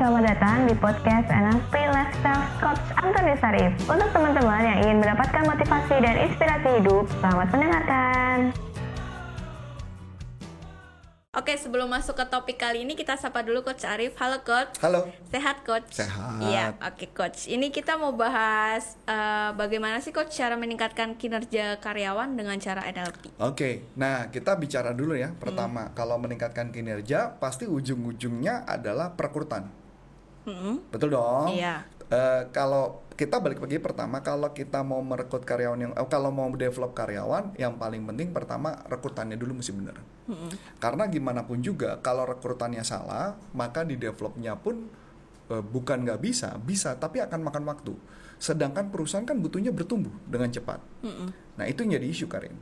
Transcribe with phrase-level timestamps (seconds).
[0.00, 3.68] selamat datang di podcast NLP Lifestyle Coach Antoni Sarif.
[3.84, 8.36] Untuk teman-teman yang ingin mendapatkan motivasi dan inspirasi hidup, selamat mendengarkan.
[11.36, 14.16] Oke, sebelum masuk ke topik kali ini kita sapa dulu Coach Arif.
[14.16, 14.80] Halo Coach.
[14.80, 15.04] Halo.
[15.28, 15.92] Sehat Coach?
[15.92, 16.48] Sehat.
[16.48, 17.52] Iya, oke Coach.
[17.52, 23.36] Ini kita mau bahas uh, bagaimana sih Coach cara meningkatkan kinerja karyawan dengan cara NLP.
[23.36, 25.36] Oke, nah kita bicara dulu ya.
[25.36, 25.94] Pertama, hmm.
[25.94, 29.79] kalau meningkatkan kinerja pasti ujung-ujungnya adalah perekrutan.
[30.50, 30.76] Hmm.
[30.90, 31.54] Betul dong?
[31.54, 31.86] Iya.
[32.10, 36.48] Uh, kalau kita balik lagi pertama kalau kita mau merekrut karyawan yang oh, kalau mau
[36.56, 40.80] develop karyawan yang paling penting pertama rekrutannya dulu mesti benar hmm.
[40.80, 44.88] karena gimana pun juga kalau rekrutannya salah maka di developnya pun
[45.52, 47.92] uh, bukan nggak bisa bisa tapi akan makan waktu
[48.40, 51.60] sedangkan perusahaan kan butuhnya bertumbuh dengan cepat hmm.
[51.60, 52.56] nah itu jadi isu Karin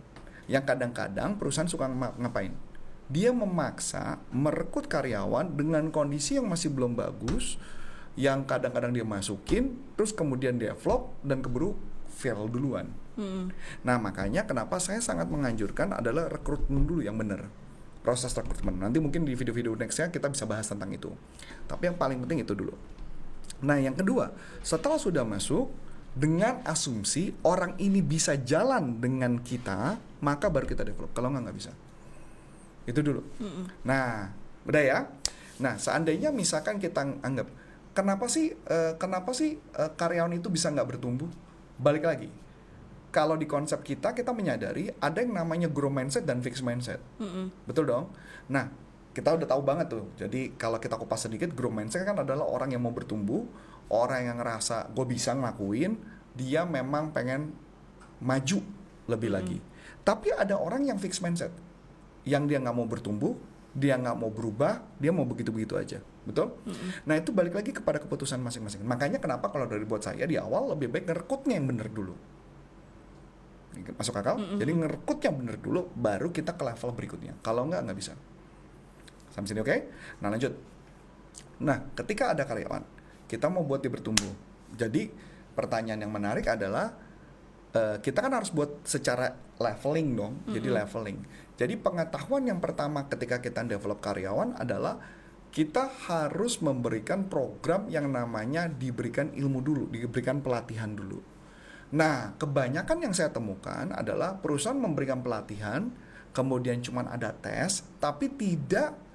[0.50, 1.86] yang kadang-kadang perusahaan suka
[2.18, 2.50] ngapain
[3.06, 7.62] dia memaksa merekrut karyawan dengan kondisi yang masih belum bagus
[8.18, 11.78] yang kadang-kadang dia masukin terus kemudian develop dan keburu
[12.10, 12.90] fail duluan.
[13.14, 13.54] Hmm.
[13.86, 17.46] Nah makanya kenapa saya sangat menganjurkan adalah rekrutmen dulu yang benar
[18.02, 18.74] proses rekrutmen.
[18.74, 21.14] Nanti mungkin di video-video nextnya kita bisa bahas tentang itu.
[21.70, 22.74] Tapi yang paling penting itu dulu.
[23.62, 24.34] Nah yang kedua
[24.66, 25.70] setelah sudah masuk
[26.18, 31.14] dengan asumsi orang ini bisa jalan dengan kita maka baru kita develop.
[31.14, 31.70] Kalau nggak nggak bisa.
[32.82, 33.22] Itu dulu.
[33.38, 33.70] Hmm.
[33.86, 34.34] Nah
[34.66, 34.98] udah ya.
[35.62, 37.46] Nah seandainya misalkan kita anggap
[37.98, 41.26] kenapa sih uh, kenapa sih uh, karyawan itu bisa nggak bertumbuh?
[41.82, 42.30] Balik lagi,
[43.10, 47.26] kalau di konsep kita kita menyadari ada yang namanya grow mindset dan fixed mindset, mm
[47.26, 47.46] -hmm.
[47.66, 48.14] betul dong?
[48.46, 48.70] Nah
[49.10, 50.06] kita udah tahu banget tuh.
[50.14, 53.42] Jadi kalau kita kupas sedikit, grow mindset kan adalah orang yang mau bertumbuh,
[53.90, 55.98] orang yang ngerasa gue bisa ngelakuin,
[56.38, 57.50] dia memang pengen
[58.22, 58.62] maju
[59.10, 59.34] lebih mm.
[59.34, 59.58] lagi.
[60.06, 61.50] Tapi ada orang yang fixed mindset,
[62.22, 63.34] yang dia nggak mau bertumbuh,
[63.74, 66.52] dia nggak mau berubah, dia mau begitu-begitu aja, betul?
[66.68, 66.88] Mm-hmm.
[67.08, 68.84] Nah itu balik lagi kepada keputusan masing-masing.
[68.84, 72.14] Makanya kenapa kalau dari buat saya di awal lebih baik ngerekrutnya yang bener dulu,
[73.96, 74.36] masuk akal?
[74.36, 74.58] Mm-hmm.
[74.60, 77.32] Jadi ngerekrut yang bener dulu, baru kita ke level berikutnya.
[77.40, 78.12] Kalau nggak nggak bisa.
[79.32, 79.68] Sampai sini oke?
[79.72, 79.78] Okay?
[80.20, 80.52] Nah lanjut.
[81.64, 82.84] Nah ketika ada karyawan,
[83.24, 84.32] kita mau buat dia bertumbuh.
[84.76, 85.08] Jadi
[85.56, 86.92] pertanyaan yang menarik adalah
[87.74, 90.54] uh, kita kan harus buat secara leveling dong, mm-hmm.
[90.54, 91.18] jadi leveling.
[91.58, 95.02] Jadi pengetahuan yang pertama ketika kita develop karyawan adalah
[95.48, 101.18] kita harus memberikan program yang namanya diberikan ilmu dulu, diberikan pelatihan dulu.
[101.88, 105.88] Nah, kebanyakan yang saya temukan adalah perusahaan memberikan pelatihan,
[106.36, 109.07] kemudian cuma ada tes, tapi tidak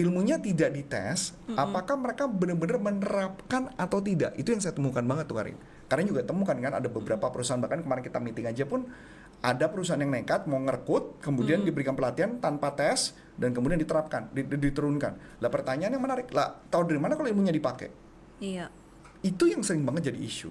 [0.00, 1.56] ilmunya tidak dites, mm -hmm.
[1.60, 4.32] apakah mereka benar-benar menerapkan atau tidak?
[4.40, 5.58] Itu yang saya temukan banget tuh Karin.
[5.92, 8.88] Karena juga temukan kan ada beberapa perusahaan bahkan kemarin kita meeting aja pun
[9.42, 11.68] ada perusahaan yang nekat mau ngerekut kemudian hmm.
[11.68, 15.42] diberikan pelatihan tanpa tes dan kemudian diterapkan diturunkan.
[15.42, 17.90] Lah pertanyaan yang menarik lah tahu dari mana kalau ilmunya dipakai?
[18.38, 18.70] Iya.
[19.20, 20.48] Itu yang sering banget jadi isu.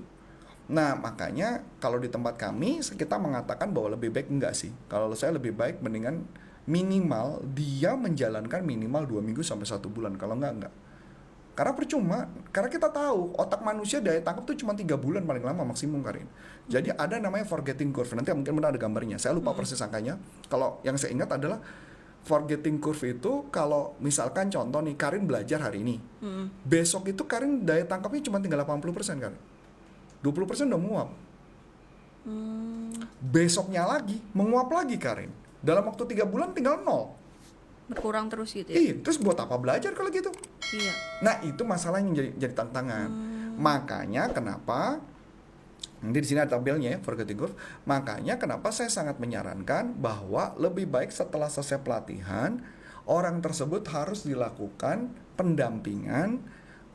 [0.70, 4.76] Nah makanya kalau di tempat kami kita mengatakan bahwa lebih baik enggak sih.
[4.92, 6.28] Kalau saya lebih baik mendingan
[6.72, 10.16] minimal dia menjalankan minimal dua minggu sampai satu bulan.
[10.16, 10.74] Kalau enggak enggak
[11.52, 15.68] karena percuma, karena kita tahu otak manusia daya tangkap tuh cuma tiga bulan paling lama
[15.68, 16.24] maksimum Karin.
[16.72, 18.16] Jadi ada namanya forgetting curve.
[18.16, 19.20] Nanti mungkin benar ada gambarnya.
[19.20, 19.60] Saya lupa hmm.
[19.60, 20.16] persis angkanya.
[20.48, 21.60] Kalau yang saya ingat adalah
[22.24, 26.00] forgetting curve itu kalau misalkan contoh nih Karin belajar hari ini.
[26.24, 26.48] Hmm.
[26.64, 29.40] Besok itu Karin daya tangkapnya cuma tinggal 80% Karin.
[30.24, 31.10] 20% udah menguap.
[32.24, 32.96] Hmm.
[33.20, 35.51] Besoknya lagi menguap lagi Karin.
[35.62, 37.22] Dalam waktu tiga bulan tinggal nol
[37.92, 38.80] berkurang terus gitu ya?
[38.80, 40.32] Iya, terus buat apa belajar kalau gitu?
[40.72, 40.94] Iya.
[41.28, 43.10] Nah itu masalahnya jadi jadi tantangan.
[43.12, 43.60] Hmm.
[43.60, 45.04] Makanya kenapa
[46.02, 47.56] nanti di sini ada tabelnya ya forgetting curve.
[47.84, 52.64] Makanya kenapa saya sangat menyarankan bahwa lebih baik setelah selesai pelatihan
[53.06, 56.40] orang tersebut harus dilakukan pendampingan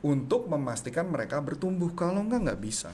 [0.01, 1.93] untuk memastikan mereka bertumbuh.
[1.93, 2.89] Kalau enggak nggak bisa.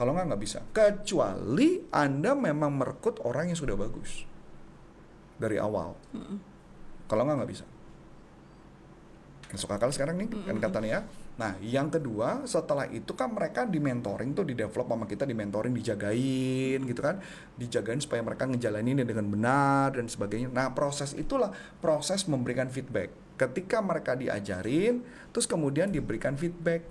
[0.00, 0.58] Kalau enggak nggak bisa.
[0.72, 4.24] Kecuali Anda memang merekrut orang yang sudah bagus
[5.36, 5.92] dari awal.
[6.16, 6.36] Mm -mm.
[7.04, 7.68] Kalau nggak nggak bisa.
[9.52, 10.48] Masuk akal sekarang nih mm -mm.
[10.48, 11.00] kan katanya ya.
[11.36, 15.36] Nah, yang kedua setelah itu kan mereka di mentoring tuh di develop sama kita di
[15.36, 17.20] mentoring dijagain gitu kan,
[17.60, 20.48] dijagain supaya mereka ngejalanin dengan benar dan sebagainya.
[20.48, 21.52] Nah, proses itulah
[21.84, 23.12] proses memberikan feedback.
[23.36, 26.88] Ketika mereka diajarin, terus kemudian diberikan feedback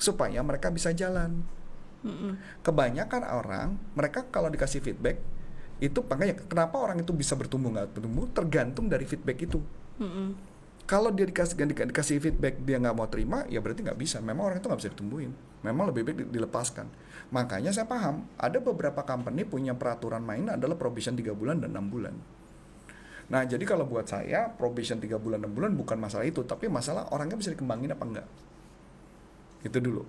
[0.00, 1.44] supaya mereka bisa jalan.
[2.04, 2.32] Mm -mm.
[2.60, 5.16] Kebanyakan orang mereka kalau dikasih feedback
[5.82, 9.58] itu makanya kenapa orang itu bisa bertumbuh nggak bertumbuh tergantung dari feedback itu
[9.98, 10.28] mm-hmm.
[10.86, 14.58] kalau dia dikasih dikasih feedback dia nggak mau terima ya berarti nggak bisa memang orang
[14.62, 15.32] itu nggak bisa ditumbuhin
[15.66, 16.86] memang lebih baik dilepaskan
[17.34, 21.88] makanya saya paham ada beberapa company punya peraturan main adalah probation tiga bulan dan enam
[21.90, 22.16] bulan
[23.24, 27.08] Nah, jadi kalau buat saya probation 3 bulan 6 bulan bukan masalah itu, tapi masalah
[27.08, 28.26] orangnya bisa dikembangin apa enggak.
[29.64, 30.04] Itu dulu.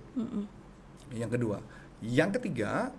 [1.16, 1.56] Yang kedua,
[2.04, 2.92] yang ketiga,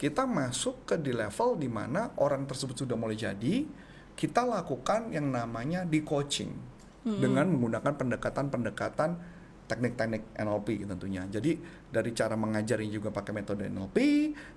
[0.00, 3.68] kita masuk ke di level di mana orang tersebut sudah mulai jadi,
[4.16, 6.52] kita lakukan yang namanya di coaching
[7.00, 11.22] dengan menggunakan pendekatan-pendekatan teknik-teknik NLP tentunya.
[11.30, 11.54] Jadi
[11.86, 13.98] dari cara mengajari juga pakai metode NLP,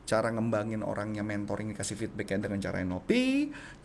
[0.10, 3.12] cara ngembangin orangnya mentoring kasih feedbacknya dengan cara NLP,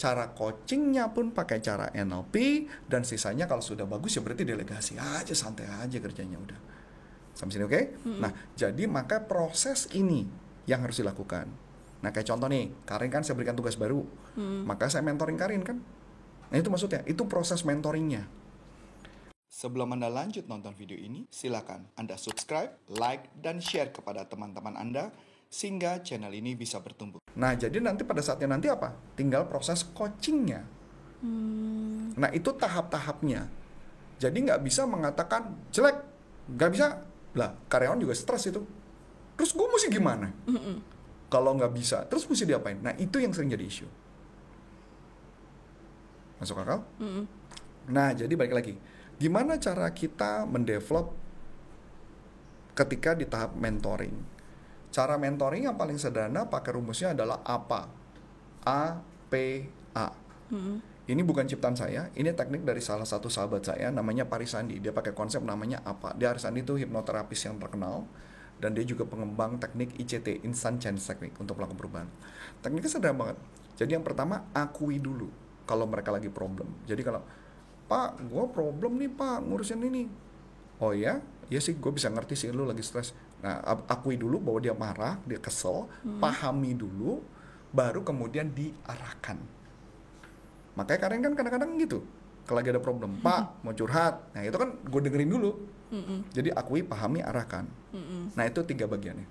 [0.01, 5.37] cara coachingnya pun pakai cara NLP, dan sisanya kalau sudah bagus ya berarti delegasi aja
[5.37, 6.61] santai aja kerjanya udah.
[7.39, 8.03] Sampai sini oke?
[8.19, 10.27] Nah jadi maka proses ini
[10.67, 11.47] yang harus dilakukan.
[12.03, 14.03] Nah kayak contoh nih, Karin kan saya berikan tugas baru,
[14.67, 15.79] maka saya mentoring Karin kan.
[16.51, 18.27] Nah itu maksudnya, itu proses mentoringnya.
[19.49, 25.15] Sebelum Anda lanjut nonton video ini, silakan Anda subscribe, like, dan share kepada teman-teman Anda
[25.49, 27.25] sehingga channel ini bisa bertumbuh.
[27.35, 28.93] Nah, jadi nanti pada saatnya nanti apa?
[29.17, 30.63] Tinggal proses coachingnya.
[32.15, 33.49] Nah, itu tahap-tahapnya.
[34.21, 35.97] Jadi nggak bisa mengatakan jelek,
[36.53, 36.87] nggak bisa.
[37.37, 38.63] Lah, karyawan juga stres itu.
[39.37, 40.33] Terus gue mesti gimana?
[41.29, 42.81] Kalau nggak bisa, terus mesti diapain?
[42.81, 43.87] Nah, itu yang sering jadi isu.
[46.41, 46.87] Masuk akal?
[47.89, 48.75] Nah, jadi balik lagi.
[49.19, 51.13] Gimana cara kita mendevelop
[52.79, 54.15] ketika di tahap mentoring?
[54.89, 57.91] Cara mentoring yang paling sederhana pakai rumusnya adalah apa?
[58.65, 60.15] A P A.
[61.09, 64.77] Ini bukan ciptaan saya, ini teknik dari salah satu sahabat saya namanya Parisandi.
[64.77, 66.13] Dia pakai konsep namanya apa?
[66.13, 68.05] Dia Parisandi itu hipnoterapis yang terkenal
[68.61, 72.09] dan dia juga pengembang teknik ICT, Instant Change Technique untuk melakukan perubahan.
[72.61, 73.37] Tekniknya sederhana banget.
[73.81, 75.33] Jadi yang pertama akui dulu
[75.65, 76.77] kalau mereka lagi problem.
[76.85, 77.25] Jadi kalau
[77.89, 80.13] Pak, gue problem nih Pak ngurusin ini.
[80.77, 83.17] Oh ya, ya sih gue bisa ngerti sih lu lagi stres.
[83.41, 85.89] Nah, ak- akui dulu bahwa dia marah, dia kesel,
[86.21, 87.25] pahami dulu,
[87.73, 89.41] baru kemudian diarahkan.
[90.79, 92.07] Makanya kadang kan kadang-kadang gitu.
[92.47, 94.31] Kalau lagi ada problem, Pak mau curhat.
[94.33, 95.53] Nah itu kan gue dengerin dulu.
[96.31, 97.67] Jadi akui, pahami, arahkan.
[98.39, 99.27] Nah itu tiga bagiannya.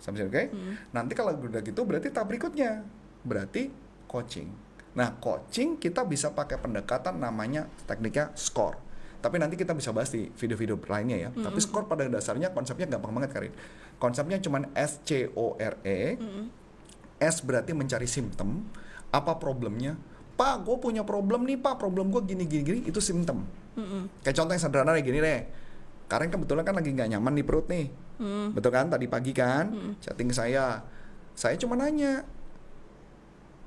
[0.00, 0.42] Sampai sini, oke?
[0.96, 2.82] Nanti kalau udah gitu berarti tahap berikutnya.
[3.22, 3.68] Berarti
[4.08, 4.48] coaching.
[4.96, 8.80] Nah coaching kita bisa pakai pendekatan namanya tekniknya score.
[9.20, 11.30] Tapi nanti kita bisa bahas di video-video lainnya ya.
[11.30, 13.54] Tapi score pada dasarnya konsepnya gampang banget Karin.
[14.00, 16.16] Konsepnya cuman S C O R E.
[17.20, 18.64] S berarti mencari simptom.
[19.12, 20.00] Apa problemnya?
[20.40, 21.76] Pak, gue punya problem nih pak.
[21.76, 22.80] Problem gue gini gini gini.
[22.88, 23.44] Itu simptom.
[24.24, 25.40] Kayak contoh yang sederhana kayak gini deh.
[26.08, 27.92] Karen kebetulan kan lagi nggak nyaman di perut nih.
[28.56, 28.88] Betul kan?
[28.88, 30.80] Tadi pagi kan chatting saya.
[31.36, 32.24] Saya cuma nanya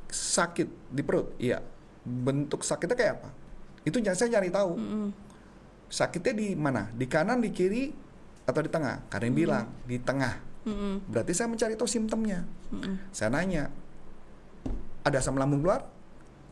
[0.10, 1.38] sakit di perut.
[1.38, 1.62] Iya.
[2.04, 3.30] Bentuk sakitnya kayak apa?
[3.86, 4.74] Itu saya nyari tahu.
[5.94, 6.90] Sakitnya di mana?
[6.90, 7.94] Di kanan, di kiri,
[8.50, 9.06] atau di tengah?
[9.14, 10.42] Karen bilang di tengah.
[11.06, 12.50] Berarti saya mencari tahu simptomnya.
[13.14, 13.70] Saya nanya,
[15.06, 15.86] ada asam lambung keluar?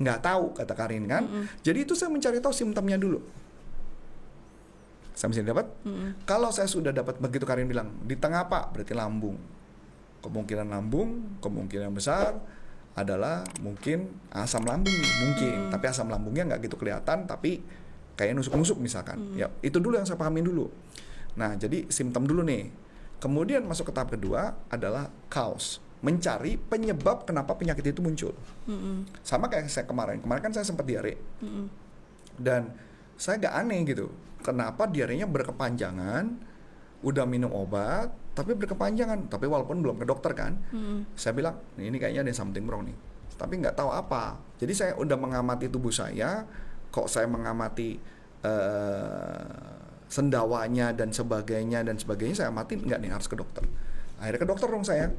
[0.02, 1.24] Nggak tahu kata Karin kan.
[1.62, 3.22] Jadi itu saya mencari tahu simptomnya dulu.
[5.14, 5.70] Saya mesti dapat.
[6.26, 9.38] Kalau saya sudah dapat begitu Karin bilang di tengah pak berarti lambung.
[10.22, 12.38] Kemungkinan lambung, kemungkinan besar
[12.98, 15.70] adalah mungkin asam lambung mungkin.
[15.70, 17.62] Tapi asam lambungnya nggak gitu kelihatan, tapi
[18.18, 19.38] kayak nusuk-nusuk misalkan.
[19.38, 20.70] Ya itu dulu yang saya pahamin dulu.
[21.38, 22.74] Nah jadi simptom dulu nih.
[23.22, 28.34] Kemudian masuk ke tahap kedua adalah cause mencari penyebab kenapa penyakit itu muncul.
[29.22, 30.18] Sama kayak saya kemarin.
[30.22, 31.18] Kemarin kan saya sempat diare.
[32.38, 32.74] Dan
[33.16, 34.10] saya gak aneh gitu.
[34.42, 36.26] Kenapa diarenya berkepanjangan,
[37.06, 39.30] udah minum obat, tapi berkepanjangan.
[39.30, 40.58] Tapi walaupun belum ke dokter kan,
[41.14, 42.98] saya bilang ini kayaknya ada something wrong nih.
[43.38, 44.38] Tapi nggak tahu apa.
[44.58, 46.46] Jadi saya udah mengamati tubuh saya,
[46.90, 47.98] kok saya mengamati
[48.42, 49.46] eh,
[50.12, 53.66] sendawanya dan sebagainya dan sebagainya saya amati nggak nih harus ke dokter.
[54.22, 55.10] Akhirnya ke dokter dong saya.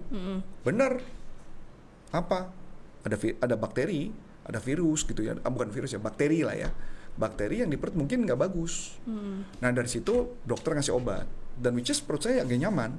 [0.63, 1.03] Bener.
[2.15, 2.55] Apa?
[3.03, 4.15] Ada vi- ada bakteri,
[4.47, 5.35] ada virus gitu ya.
[5.43, 6.71] Ah, bukan virus ya, bakteri lah ya.
[7.19, 8.97] Bakteri yang di perut mungkin nggak bagus.
[9.59, 11.27] Nah dari situ dokter ngasih obat
[11.59, 12.97] dan which is perut saya agak nyaman.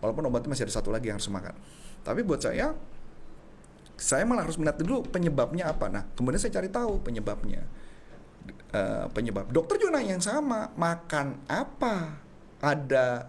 [0.00, 1.54] Walaupun obatnya masih ada satu lagi yang harus makan.
[2.02, 2.74] Tapi buat saya,
[3.94, 5.90] saya malah harus melihat dulu penyebabnya apa.
[5.90, 7.66] Nah kemudian saya cari tahu penyebabnya.
[8.72, 9.52] Eh, penyebab.
[9.52, 12.24] Dokter juga nanya yang sama, makan apa?
[12.64, 13.28] Ada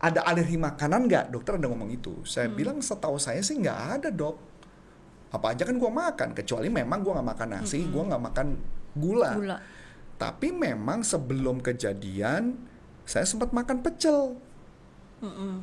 [0.00, 1.24] ada alergi makanan nggak?
[1.28, 2.24] Dokter ada ngomong itu.
[2.24, 4.36] Saya bilang setahu saya sih nggak ada dok.
[5.30, 8.46] Apa aja kan gua makan, kecuali memang gua nggak makan nasi, gua nggak makan
[8.96, 9.30] gula.
[9.36, 9.56] Gula.
[10.16, 12.56] Tapi memang sebelum kejadian
[13.04, 14.40] saya sempat makan pecel.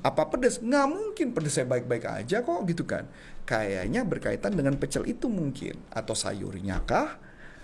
[0.06, 0.62] Apa pedes?
[0.62, 3.10] Nggak mungkin pedes saya baik-baik aja kok gitu kan.
[3.50, 7.18] Kayaknya berkaitan dengan pecel itu mungkin atau sayurnya kah?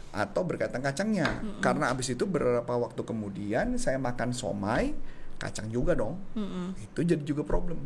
[0.09, 1.37] Atau berkaitan kacangnya.
[1.61, 4.97] Karena abis itu beberapa waktu kemudian saya makan somai,
[5.39, 6.19] kacang juga dong.
[6.77, 7.79] Itu jadi juga problem.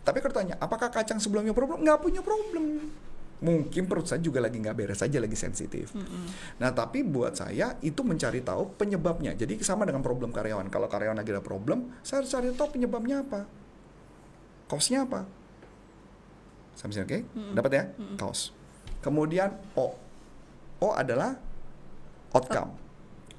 [0.00, 1.84] Tapi kalau tanya, apakah kacang sebelumnya problem?
[1.84, 2.88] Nggak punya problem.
[3.40, 5.96] mungkin perut saya juga lagi nggak beres aja lagi sensitif.
[6.60, 9.32] Nah tapi buat saya itu mencari tahu penyebabnya.
[9.32, 10.68] Jadi sama dengan problem karyawan.
[10.68, 13.48] Kalau karyawan lagi ada problem, saya harus cari tahu penyebabnya apa,
[14.68, 15.24] cause-nya apa.
[16.76, 17.18] Sampai sini oke?
[17.56, 17.84] Dapat ya?
[18.20, 18.52] Cause.
[19.00, 19.96] Kemudian O.
[20.80, 21.36] O adalah
[22.36, 22.76] outcome.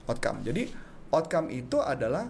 [0.10, 0.42] Outcome.
[0.42, 0.74] Jadi
[1.14, 2.30] outcome itu adalah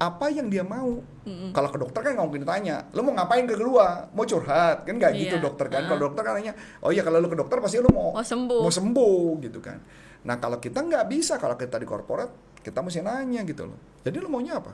[0.00, 1.04] apa yang dia mau.
[1.52, 4.08] Kalau ke dokter kan nggak mungkin tanya, lo mau ngapain ke gua?
[4.10, 5.44] Mau curhat kan nggak gitu Iya.
[5.44, 5.84] dokter kan?
[5.84, 6.04] Kalau Ah.
[6.08, 8.60] dokter kan nanya, oh iya kalau lo ke dokter pasti lo mau Mau sembuh.
[8.60, 9.76] mau sembuh gitu kan.
[10.20, 13.76] Nah kalau kita nggak bisa kalau kita di korporat kita mesti nanya gitu loh.
[14.00, 14.72] Jadi lo maunya apa?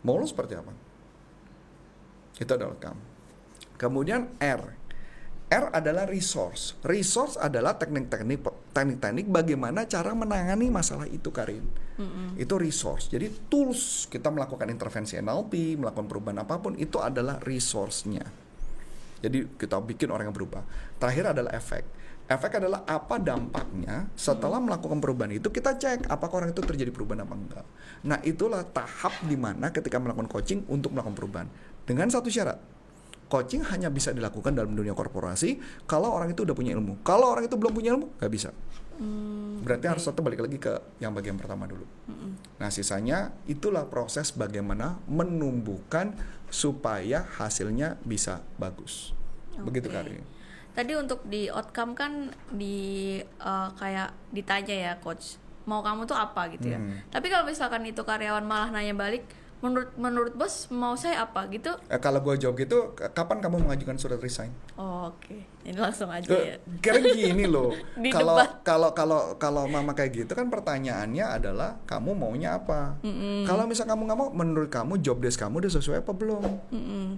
[0.00, 0.72] Mau lo seperti apa?
[2.34, 3.00] Itu adalah outcome.
[3.76, 4.62] Kemudian R.
[5.48, 6.76] R adalah resource.
[6.82, 11.64] Resource adalah teknik-teknik teknik-teknik bagaimana cara menangani masalah itu Karin.
[12.38, 13.10] Itu resource.
[13.10, 18.22] Jadi tools kita melakukan intervensi NLP, melakukan perubahan apa pun itu adalah resource-nya.
[19.18, 20.62] Jadi kita bikin orang yang berubah.
[21.02, 21.82] Terakhir adalah efek.
[22.28, 27.24] Efek adalah apa dampaknya setelah melakukan perubahan itu kita cek apakah orang itu terjadi perubahan
[27.24, 27.66] apa enggak.
[28.04, 31.48] Nah itulah tahap di mana ketika melakukan coaching untuk melakukan perubahan
[31.88, 32.60] dengan satu syarat.
[33.32, 35.56] Coaching hanya bisa dilakukan dalam dunia korporasi
[35.88, 37.00] kalau orang itu udah punya ilmu.
[37.00, 38.52] Kalau orang itu belum punya ilmu nggak bisa.
[39.62, 41.86] Berarti harus satu balik lagi ke yang bagian pertama dulu.
[42.58, 46.18] Nah sisanya itulah proses bagaimana menumbuhkan
[46.50, 49.14] supaya hasilnya bisa bagus.
[49.62, 49.94] Begitu Oke.
[49.94, 50.24] Karin.
[50.74, 56.48] Tadi untuk di outcome kan di eh, kayak ditanya ya coach, mau kamu tuh apa
[56.54, 56.78] gitu ya.
[56.78, 57.02] Hmm.
[57.10, 59.26] Tapi kalau misalkan itu karyawan malah nanya balik,
[59.58, 61.74] menurut menurut bos mau saya apa gitu?
[61.86, 64.54] Eh, kalau gue jawab gitu, kapan kamu mengajukan surat resign?
[64.78, 66.56] Oh, Oke, ini langsung aja Eh, ya.
[66.78, 67.72] Kira gini loh.
[68.14, 73.00] Kalau kalau kalau kalau mama kayak gitu kan pertanyaannya adalah kamu maunya apa?
[73.44, 76.42] Kalau misal kamu nggak mau, menurut kamu job desk kamu udah sesuai apa belum?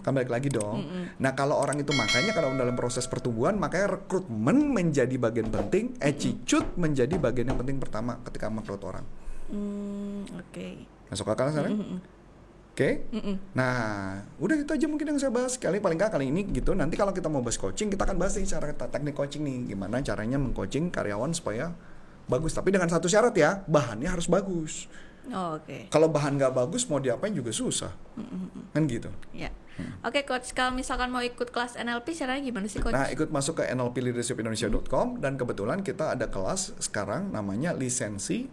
[0.01, 0.87] Kan balik lagi dong.
[1.19, 6.69] Nah kalau orang itu makanya kalau dalam proses pertumbuhan makanya rekrutmen menjadi bagian penting, attitude
[6.79, 9.05] menjadi bagian yang penting pertama ketika merekrut orang.
[9.51, 10.69] Hmm, oke.
[11.11, 11.99] Masuk akal sekarang?
[12.71, 13.05] Oke.
[13.53, 15.59] Nah, udah itu aja mungkin yang saya bahas.
[15.59, 16.73] Kali paling nggak kali ini gitu.
[16.73, 19.75] Nanti kalau kita mau bahas coaching, kita akan bahas nih cara te- teknik coaching nih.
[19.75, 21.75] Gimana caranya mengcoaching karyawan supaya
[22.31, 22.55] bagus.
[22.55, 24.87] Tapi dengan satu syarat ya, bahannya harus bagus.
[25.29, 25.93] Oh, oke.
[25.93, 27.93] Kalau bahan nggak bagus, mau diapain juga susah.
[28.73, 29.13] Kan gitu.
[29.37, 29.53] Ya.
[30.05, 32.93] Oke, coach, kalau misalkan mau ikut kelas NLP caranya gimana sih, coach?
[32.93, 38.49] Nah, ikut masuk ke nlpleadershipindonesia.com dan kebetulan kita ada kelas sekarang namanya lisensi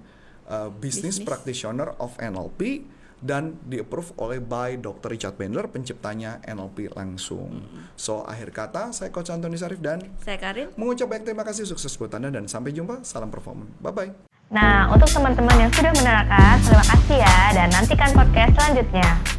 [0.47, 1.27] uh, Business Bisnis.
[1.27, 2.87] Practitioner of NLP
[3.21, 5.13] dan di approve oleh by Dr.
[5.13, 7.65] Richard Bandler penciptanya NLP langsung.
[7.97, 10.73] So akhir kata saya Coach Antoni Sarif dan Saya Karin.
[10.77, 13.73] mengucap banyak terima kasih sukses buat Anda dan sampai jumpa salam performance.
[13.81, 14.11] Bye bye.
[14.47, 19.36] Nah, untuk teman-teman yang sudah menerangkan, terima kasih ya dan nantikan podcast selanjutnya.